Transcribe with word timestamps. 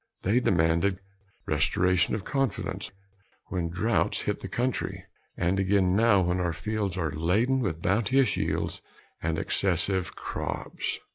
They 0.23 0.39
demanded 0.39 0.97
"restoration 1.45 2.15
of 2.15 2.23
confidence" 2.25 2.89
when 3.49 3.69
droughts 3.69 4.21
hit 4.21 4.39
the 4.39 4.47
country 4.47 5.05
and 5.37 5.59
again 5.59 5.95
now 5.95 6.21
when 6.21 6.39
our 6.39 6.53
fields 6.53 6.97
are 6.97 7.11
laden 7.11 7.59
with 7.59 7.83
bounteous 7.83 8.35
yields 8.35 8.81
and 9.21 9.37
excessive 9.37 10.15
crops. 10.15 10.97